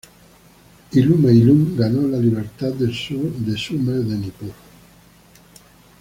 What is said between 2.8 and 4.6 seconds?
sur de Sumer de Nippur.